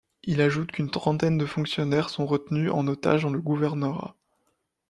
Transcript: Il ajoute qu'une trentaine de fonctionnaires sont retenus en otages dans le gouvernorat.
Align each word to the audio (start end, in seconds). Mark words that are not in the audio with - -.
Il 0.23 0.41
ajoute 0.41 0.71
qu'une 0.71 0.89
trentaine 0.89 1.37
de 1.37 1.45
fonctionnaires 1.45 2.09
sont 2.09 2.25
retenus 2.25 2.71
en 2.71 2.87
otages 2.87 3.21
dans 3.21 3.29
le 3.29 3.39
gouvernorat. 3.39 4.15